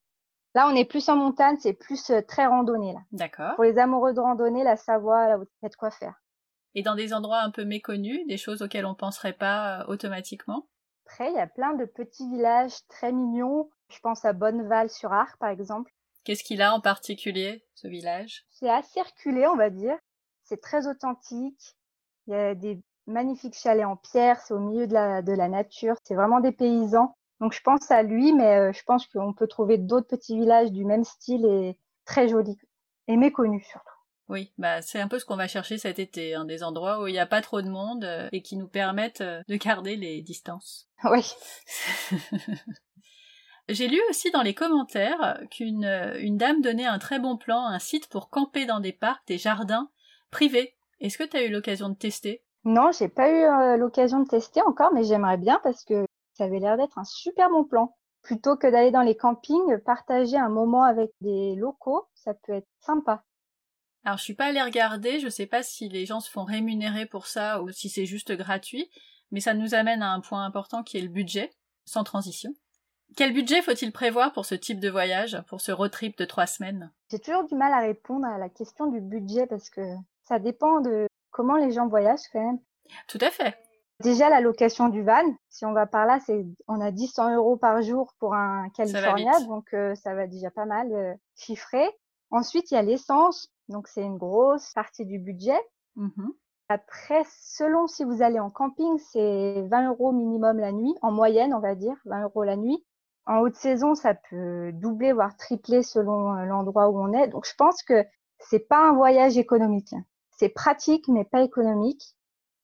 [0.55, 3.01] Là, on est plus en montagne, c'est plus euh, très randonnée là.
[3.11, 3.55] D'accord.
[3.55, 6.15] Pour les amoureux de randonnée, la Savoie, là, il y a de quoi faire.
[6.75, 10.67] Et dans des endroits un peu méconnus, des choses auxquelles on penserait pas euh, automatiquement?
[11.05, 13.69] Après, il y a plein de petits villages très mignons.
[13.89, 15.91] Je pense à Bonneval-sur-Arc, par exemple.
[16.23, 18.45] Qu'est-ce qu'il a en particulier, ce village?
[18.49, 19.97] C'est assez reculé, on va dire.
[20.43, 21.75] C'est très authentique.
[22.27, 24.39] Il y a des magnifiques chalets en pierre.
[24.41, 25.95] C'est au milieu de la, de la nature.
[26.03, 27.15] C'est vraiment des paysans.
[27.39, 30.71] Donc, je pense à lui, mais euh, je pense qu'on peut trouver d'autres petits villages
[30.71, 32.59] du même style et très jolis.
[33.07, 33.85] Et méconnus, surtout.
[34.27, 37.07] Oui, bah c'est un peu ce qu'on va chercher cet été, hein, des endroits où
[37.07, 39.95] il n'y a pas trop de monde euh, et qui nous permettent euh, de garder
[39.95, 40.87] les distances.
[41.03, 41.33] Oui.
[43.69, 45.85] J'ai lu aussi dans les commentaires qu'une
[46.19, 49.37] une dame donnait un très bon plan, un site pour camper dans des parcs, des
[49.37, 49.89] jardins
[50.31, 50.75] privés.
[50.99, 52.43] Est-ce que tu as eu l'occasion de tester?
[52.65, 56.05] Non, j'ai pas eu euh, l'occasion de tester encore, mais j'aimerais bien parce que
[56.39, 57.97] ça avait l'air d'être un super bon plan.
[58.21, 62.67] Plutôt que d'aller dans les campings, partager un moment avec des locaux, ça peut être
[62.79, 63.23] sympa.
[64.05, 67.05] Alors je suis pas allée regarder, je sais pas si les gens se font rémunérer
[67.05, 68.89] pour ça ou si c'est juste gratuit,
[69.31, 71.51] mais ça nous amène à un point important qui est le budget,
[71.85, 72.53] sans transition.
[73.17, 76.47] Quel budget faut-il prévoir pour ce type de voyage, pour ce road trip de trois
[76.47, 76.93] semaines?
[77.11, 79.81] J'ai toujours du mal à répondre à la question du budget parce que
[80.23, 82.59] ça dépend de comment les gens voyagent quand même.
[83.09, 83.57] Tout à fait.
[84.01, 87.35] Déjà, la location du van, si on va par là, c'est on a 10 100
[87.35, 91.89] euros par jour pour un California, donc euh, ça va déjà pas mal euh, chiffrer.
[92.31, 95.59] Ensuite, il y a l'essence, donc c'est une grosse partie du budget.
[95.97, 96.31] Mhm.
[96.69, 101.53] Après, selon si vous allez en camping, c'est 20 euros minimum la nuit, en moyenne,
[101.53, 102.85] on va dire, 20 euros la nuit.
[103.25, 107.27] En haute saison, ça peut doubler, voire tripler selon euh, l'endroit où on est.
[107.27, 108.05] Donc, je pense que
[108.39, 109.93] c'est pas un voyage économique.
[110.31, 112.15] C'est pratique, mais pas économique.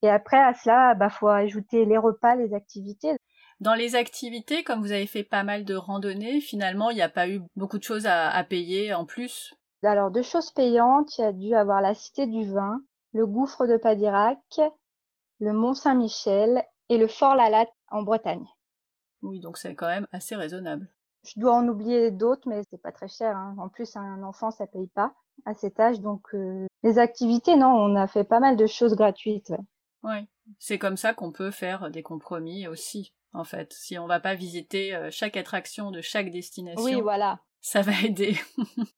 [0.06, 3.18] Et après, à cela, bah, faut ajouter les repas, les activités.
[3.60, 7.10] Dans les activités, comme vous avez fait pas mal de randonnées, finalement, il n'y a
[7.10, 9.56] pas eu beaucoup de choses à, payer en plus?
[9.82, 13.66] Alors, deux choses payantes, il y a dû avoir la Cité du Vin, le gouffre
[13.66, 14.38] de Padirac,
[15.40, 18.46] le Mont Saint-Michel et le Fort Lalatte en Bretagne.
[19.24, 20.88] Oui, donc c'est quand même assez raisonnable.
[21.24, 23.36] Je dois en oublier d'autres, mais c'est pas très cher.
[23.36, 23.56] Hein.
[23.58, 25.16] En plus, un enfant, ça paye pas
[25.46, 26.00] à cet âge.
[26.00, 29.52] Donc, euh, les activités, non, on a fait pas mal de choses gratuites.
[30.06, 30.28] Oui,
[30.60, 33.74] c'est comme ça qu'on peut faire des compromis aussi, en fait.
[33.74, 36.84] Si on va pas visiter euh, chaque attraction de chaque destination.
[36.84, 37.40] Oui, voilà.
[37.60, 38.38] Ça va aider.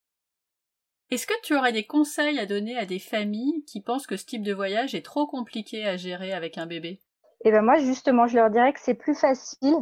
[1.09, 4.25] Est-ce que tu aurais des conseils à donner à des familles qui pensent que ce
[4.25, 6.99] type de voyage est trop compliqué à gérer avec un bébé?
[7.45, 9.77] Eh ben moi justement, je leur dirais que c'est plus facile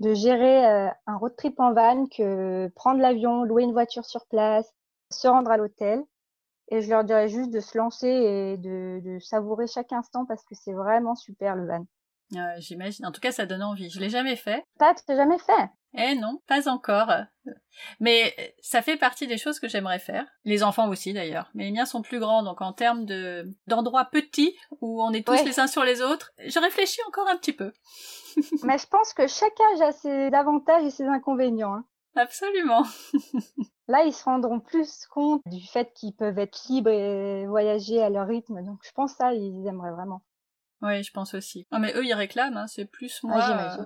[0.00, 4.26] de gérer euh, un road trip en van que prendre l'avion, louer une voiture sur
[4.26, 4.68] place,
[5.12, 6.02] se rendre à l'hôtel.
[6.68, 10.54] Et je leur dirais juste de se lancer et de, savourer chaque instant parce que
[10.54, 11.86] c'est vraiment super le van.
[12.58, 13.06] J'imagine.
[13.06, 13.90] En tout cas, ça donne envie.
[13.90, 14.64] Je l'ai jamais fait.
[14.78, 17.12] Pas, tu l'as jamais fait Eh non, pas encore.
[18.00, 20.26] Mais ça fait partie des choses que j'aimerais faire.
[20.44, 21.50] Les enfants aussi d'ailleurs.
[21.54, 25.24] Mais les miens sont plus grands, donc en termes de d'endroits petits où on est
[25.24, 27.72] tous les uns sur les autres, je réfléchis encore un petit peu.
[28.64, 31.74] Mais je pense que chaque âge a ses avantages et ses inconvénients.
[31.74, 31.84] Hein.
[32.16, 32.84] Absolument.
[33.88, 38.08] Là, ils se rendront plus compte du fait qu'ils peuvent être libres et voyager à
[38.08, 38.64] leur rythme.
[38.64, 40.22] Donc, je pense ça, ils aimeraient vraiment.
[40.80, 41.66] Oui, je pense aussi.
[41.72, 42.56] Non, mais eux, ils réclament.
[42.56, 42.66] Hein.
[42.66, 43.78] C'est plus moi ah,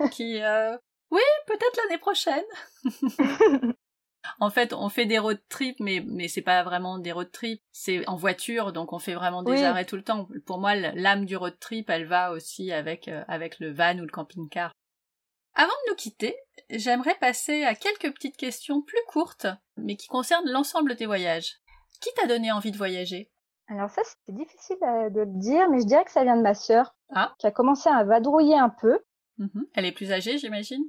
[0.00, 0.42] euh, qui.
[0.42, 0.76] Euh,
[1.10, 2.44] oui, peut-être l'année prochaine.
[4.40, 7.62] en fait, on fait des road trips, mais mais c'est pas vraiment des road trips.
[7.72, 10.28] C'est en voiture, donc on fait vraiment des arrêts tout le temps.
[10.46, 14.02] Pour moi, l'âme du road trip, elle va aussi avec euh, avec le van ou
[14.02, 14.72] le camping-car.
[15.56, 16.36] Avant de nous quitter,
[16.68, 21.60] j'aimerais passer à quelques petites questions plus courtes, mais qui concernent l'ensemble des voyages.
[22.00, 23.30] Qui t'a donné envie de voyager?
[23.68, 26.42] Alors ça, c'est difficile euh, de le dire, mais je dirais que ça vient de
[26.42, 27.34] ma sœur, ah.
[27.38, 28.98] qui a commencé à vadrouiller un peu.
[29.38, 29.66] Mhm.
[29.74, 30.84] Elle est plus âgée, j'imagine?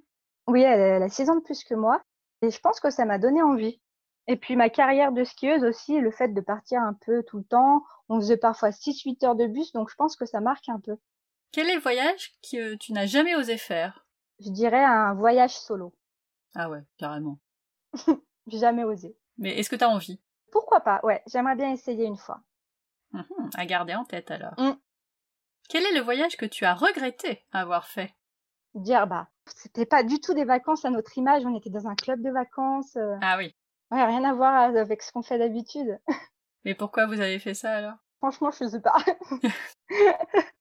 [0.48, 2.02] Oui, elle, a 6 ans de plus que moi,
[2.42, 3.80] et je pense que ça m'a donné envie.
[4.28, 7.44] Et puis ma carrière de skieuse aussi, le fait de partir un peu tout le
[7.44, 10.80] temps, on faisait parfois 6-8 heures de bus, donc je pense que ça marque un
[10.80, 10.98] peu.
[11.52, 14.05] Quel est le voyage que tu n'as jamais osé faire?
[14.40, 15.94] Je dirais un voyage solo.
[16.56, 17.40] Ah ouais, carrément.
[18.48, 19.18] J'ai jamais osé.
[19.38, 20.22] Mais est-ce que tu as envie?
[20.52, 22.42] Pourquoi pas, ouais, j'aimerais bien essayer une fois.
[23.12, 24.54] Mhm, à garder en tête alors.
[24.58, 24.74] Mmh.
[25.70, 28.14] Quel est le voyage que tu as regretté avoir fait?
[28.76, 29.30] Djerba.
[29.48, 32.30] C'était pas du tout des vacances à notre image, on était dans un club de
[32.32, 32.96] vacances.
[32.96, 33.16] Euh.
[33.22, 33.56] Ah oui.
[33.92, 36.00] Ouais, rien à voir avec ce qu'on fait d'habitude.
[36.66, 37.98] Mais pourquoi vous avez fait ça alors?
[38.18, 38.96] Franchement, je sais pas.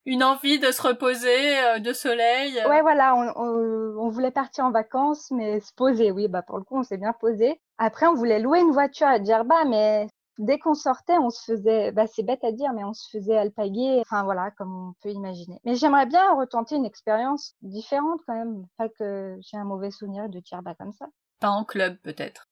[0.06, 2.54] Une envie de se reposer, euh, de soleil.
[2.68, 6.10] Ouais, voilà, on, voulait partir en vacances, mais se poser.
[6.10, 7.60] Oui, bah pour le coup, on s'est bien posé.
[7.78, 10.06] Après, on voulait louer une voiture à Djerba, mais
[10.38, 13.36] dès qu'on sortait, on se faisait, bah c'est bête à dire, mais on se faisait
[13.36, 14.00] alpaguer.
[14.02, 15.58] Enfin voilà, comme on peut imaginer.
[15.64, 18.66] Mais j'aimerais bien retenter une expérience différente quand même.
[18.76, 21.06] Pas que j'ai un mauvais souvenir de Djerba comme ça.
[21.40, 22.48] Pas en club peut-être.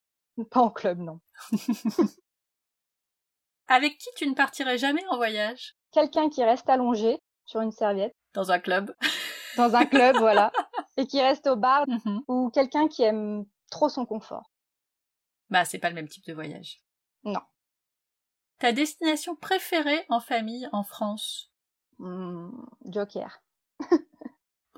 [0.51, 1.21] Pas en club, non.
[3.69, 5.77] Avec qui tu ne partirais jamais en voyage?
[5.93, 8.15] Quelqu'un qui reste allongé sur une serviette.
[8.35, 8.95] Dans un club.
[9.57, 10.51] Dans un club, voilà.
[10.97, 11.85] Et qui reste au bar.
[11.87, 12.23] Mhm.
[12.29, 14.51] Ou quelqu'un qui aime trop son confort.
[15.51, 16.81] Bah, c'est pas le même type de voyage.
[17.25, 17.41] Non.
[18.59, 21.53] Ta destination préférée en famille en France?
[21.99, 22.51] Hmm,
[22.87, 23.43] Joker.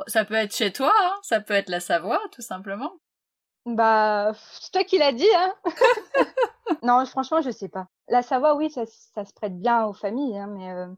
[0.08, 2.92] ça peut être chez toi, hein ça peut être la Savoie, tout simplement.
[3.66, 5.54] Bah, c'est toi qui l'as dit, hein
[6.82, 7.86] Non, franchement, je sais pas.
[8.08, 10.88] La Savoie, oui, ça, se prête bien aux familles, hein, mais euh,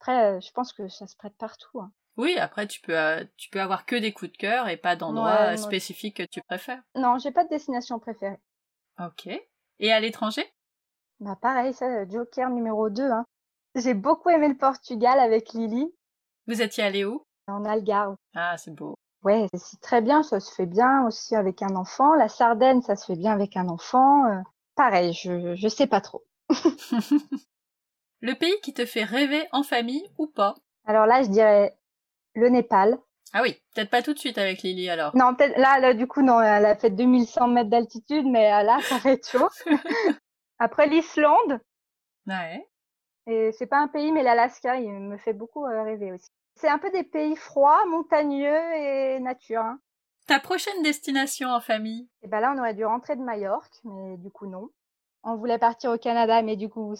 [0.00, 1.80] après, euh, je pense que ça se prête partout.
[1.80, 1.90] Hein.
[2.16, 4.96] Oui, après, tu peux, euh, tu peux avoir que des coups de cœur et pas
[4.96, 6.82] d'endroits spécifiques que tu préfères.
[6.94, 8.38] Non, j'ai pas de destination préférée.
[9.00, 9.28] Ok.
[9.80, 10.44] Et à l'étranger?
[11.20, 13.02] Bah, pareil, ça, Joker numéro 2.
[13.10, 13.24] Hein.
[13.74, 15.92] J'ai beaucoup aimé le Portugal avec Lily.
[16.46, 17.22] Vous étiez allé où?
[17.48, 18.16] En Algarve.
[18.34, 18.94] Ah, c'est beau.
[19.24, 22.14] Ouais, c'est très bien, ça se fait bien aussi avec un enfant.
[22.14, 24.42] La Sardaigne, ça se fait bien avec un enfant.
[24.76, 26.24] pareil, je, je sais pas trop.
[28.20, 30.54] Le pays qui te fait rêver en famille ou pas?
[30.86, 31.76] Alors là, je dirais
[32.34, 32.98] le Népal.
[33.32, 35.14] Ah oui, peut-être pas tout de suite avec Lily alors.
[35.14, 38.62] Non, peut-être là, là, du coup, non, elle a fait 2100 mètres d'altitude, mais euh,
[38.62, 39.48] là, ça va être chaud.
[40.58, 41.60] Après l'Islande.
[42.26, 42.66] Ouais.
[43.26, 46.30] Et c'est pas un pays, mais l'Alaska, il me fait beaucoup euh, rêver aussi.
[46.54, 49.60] C'est un peu des pays froids, montagneux et nature.
[49.60, 49.78] Hein.
[50.26, 52.08] Ta prochaine destination en famille?
[52.22, 54.70] Et ben là, on aurait dû rentrer de Majorque, mais du coup, non.
[55.22, 56.94] On voulait partir au Canada, mais du coup,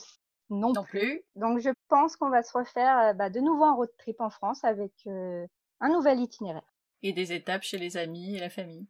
[0.50, 1.22] non, Non plus.
[1.36, 4.30] Donc, je pense qu'on va se refaire euh, bah, de nouveau un road trip en
[4.30, 5.46] France avec euh,
[5.80, 6.72] un nouvel itinéraire.
[7.02, 8.86] Et des étapes chez les amis et la famille.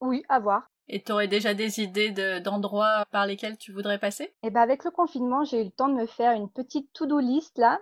[0.00, 0.66] Oui, à voir.
[0.88, 4.34] Et t'aurais déjà des idées de- d'endroits par lesquels tu voudrais passer?
[4.42, 7.20] Et ben avec le confinement, j'ai eu le temps de me faire une petite to-do
[7.20, 7.80] list là.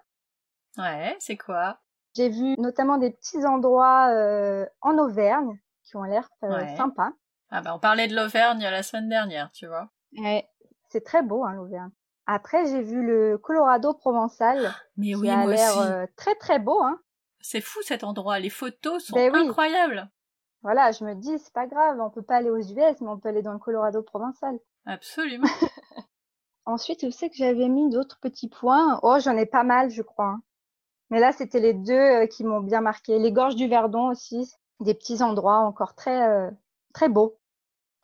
[0.77, 1.81] Ouais, c'est quoi?
[2.15, 6.77] J'ai vu notamment des petits endroits euh, en Auvergne qui ont l'air euh, Ouais.
[6.77, 7.13] sympas.
[7.51, 9.89] Ah bah on parlait de l'Auvergne la semaine dernière, tu vois.
[10.19, 10.47] Ouais,
[10.91, 11.91] c'est très beau hein, l'Auvergne.
[12.27, 16.59] Après, j'ai vu le Colorado provençal Mais qui oui, a moi l'air euh, très très
[16.59, 16.81] beau.
[16.83, 17.01] Hein.
[17.41, 19.47] C'est fou cet endroit, les photos sont Ben oui.
[19.49, 20.09] incroyables.
[20.63, 23.19] Voilà, je me dis, c'est pas grave, on peut pas aller aux US, mais on
[23.19, 24.59] peut aller dans le Colorado provençal.
[24.85, 25.49] Absolument.
[26.67, 29.01] Ensuite, je sais que j'avais mis d'autres petits points?
[29.03, 30.27] Oh, j'en ai pas mal, je crois.
[30.27, 30.43] hein.
[31.09, 33.19] Mais là, c'était les deux euh, qui m'ont bien marqué.
[33.19, 36.51] Les gorges du Verdon aussi, des petits endroits encore très euh,
[36.93, 37.39] très beaux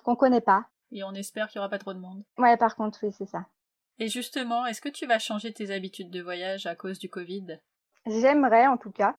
[0.03, 0.65] qu'on connaît pas.
[0.93, 2.25] Et on espère qu'il n'y aura pas trop de monde.
[2.39, 3.45] Ouais, par contre, oui, c'est ça.
[3.99, 7.59] Et justement, est-ce que tu vas changer tes habitudes de voyage à cause du Covid?
[8.07, 9.17] J'aimerais en tout cas,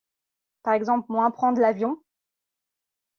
[0.63, 1.97] par exemple, moins prendre l'avion.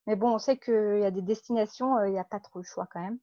[0.06, 2.60] Mais bon, on sait qu'il y a des destinations, euh, il n'y a pas trop
[2.60, 3.18] le choix quand même.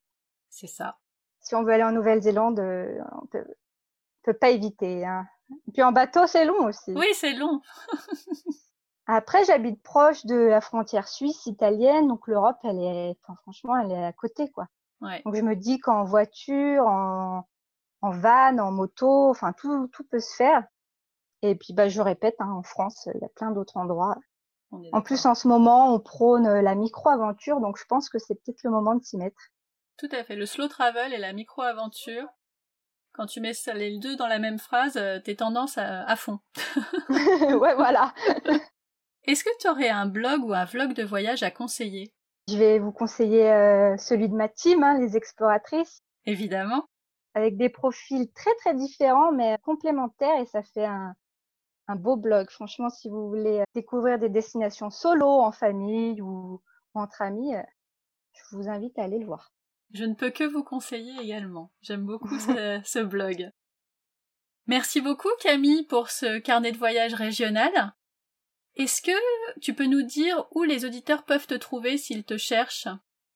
[0.49, 0.97] C'est ça.
[1.39, 5.05] Si on veut aller en Nouvelle-Zélande, euh, on peut, on peut pas éviter.
[5.05, 5.27] Hein.
[5.67, 6.93] Et puis en bateau, c'est long aussi.
[6.93, 7.61] Oui, c'est long.
[9.07, 13.91] Après, j'habite proche de la frontière suisse, italienne, donc l'Europe, elle est, enfin, franchement, elle
[13.91, 14.67] est à côté, quoi.
[15.01, 15.21] Ouais.
[15.25, 17.47] Donc je me dis qu'en voiture, en,
[18.05, 20.63] en van, en moto, enfin tout, tout peut se faire.
[21.41, 24.17] Et puis bah je répète, hein, en France, il y a plein d'autres endroits.
[24.91, 28.63] En plus, en ce moment, on prône la micro-aventure, donc je pense que c'est peut-être
[28.63, 29.37] le moment de s'y mettre.
[29.97, 30.35] Tout à fait.
[30.35, 32.27] Le slow travel et la micro-aventure.
[33.13, 36.39] Quand tu mets les deux dans la même phrase, euh, t'es tendance à, à fond.
[37.09, 38.13] ouais, voilà.
[39.23, 42.13] Est-ce que tu aurais un blog ou un vlog de voyage à conseiller?
[42.49, 46.85] Je vais vous conseiller euh, celui de ma team, hein, les exploratrices, Évidemment.
[47.35, 51.13] Avec des profils très très différents mais complémentaires et ça fait un,
[51.87, 52.49] un beau blog.
[52.49, 56.61] Franchement, si vous voulez euh, découvrir des destinations solo, en famille ou,
[56.95, 57.61] ou entre amis, euh,
[58.33, 59.51] je vous invite à aller le voir.
[59.93, 61.71] Je ne peux que vous conseiller également.
[61.81, 63.51] J'aime beaucoup ce, ce blog.
[64.67, 67.93] Merci beaucoup Camille pour ce carnet de voyage régional.
[68.75, 72.87] Est-ce que tu peux nous dire où les auditeurs peuvent te trouver s'ils te cherchent?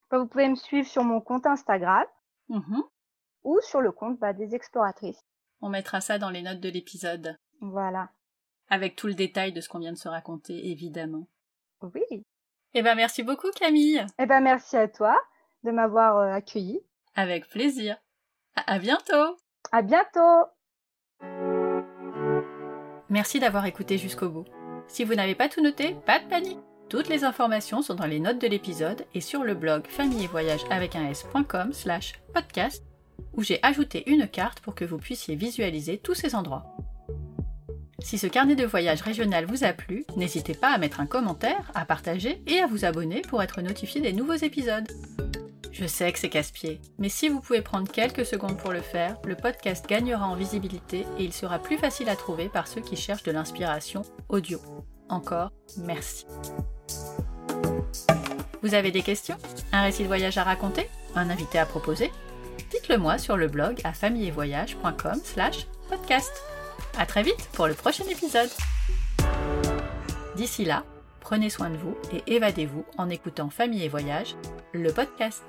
[0.10, 2.06] Bah, Vous pouvez me suivre sur mon compte Instagram
[2.50, 2.82] Mhm.
[3.44, 5.22] Ou sur le compte bah, des exploratrices.
[5.62, 8.10] On mettra ça dans les notes de l'épisode, Voilà.
[8.70, 11.28] avec tout le détail de ce qu'on vient de se raconter, évidemment.
[11.82, 12.24] Oui.
[12.74, 14.06] Eh ben merci beaucoup Camille.
[14.20, 15.20] Eh ben merci à toi
[15.64, 16.80] de m'avoir euh, accueilli.
[17.16, 17.98] Avec plaisir.
[18.56, 19.38] À, à bientôt.
[19.72, 20.46] À bientôt.
[23.10, 24.46] Merci d'avoir écouté jusqu'au bout.
[24.88, 26.60] Si vous n'avez pas tout noté, pas de panique.
[26.90, 30.28] Toutes les informations sont dans les notes de l'épisode et sur le blog famille et
[30.28, 32.84] voyage avec un s.com slash podcast
[33.34, 36.76] où j'ai ajouté une carte pour que vous puissiez visualiser tous ces endroits.
[38.02, 41.72] Si ce carnet de voyage régional vous a plu, n'hésitez pas à mettre un commentaire,
[41.76, 44.88] à partager et à vous abonner pour être notifié des nouveaux épisodes.
[45.72, 49.18] Je sais que c'est casse-pied, mais si vous pouvez prendre quelques secondes pour le faire,
[49.26, 52.96] le podcast gagnera en visibilité et il sera plus facile à trouver par ceux qui
[52.96, 54.60] cherchent de l'inspiration audio.
[55.10, 56.26] Encore, merci.
[58.62, 59.38] Vous avez des questions?
[59.72, 60.90] Un récit de voyage à raconter?
[61.16, 62.12] Un invité à proposer?
[62.70, 66.32] Dites-le moi sur le blog à famillevoyage.com slash podcast.
[66.98, 68.50] À très vite pour le prochain épisode.
[70.36, 70.84] D'ici là,
[71.20, 74.36] prenez soin de vous et évadez-vous en écoutant Famille et Voyage,
[74.74, 75.44] le podcast.